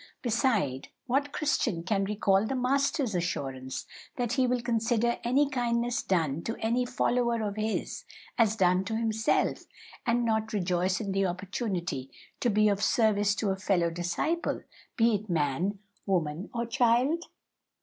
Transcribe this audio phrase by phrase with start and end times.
[0.23, 3.85] Beside, what Christian can recall the Master's assurance
[4.15, 8.03] that He will consider any kindness done to any follower of His
[8.35, 9.65] as done to Himself,
[10.03, 12.09] and not rejoice in the opportunity
[12.39, 14.63] to be of service to a fellow disciple,
[14.97, 15.77] be it man,
[16.07, 17.25] woman, or child?"